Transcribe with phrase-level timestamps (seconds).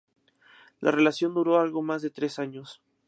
[0.79, 2.81] La relación duró algo más de tres años.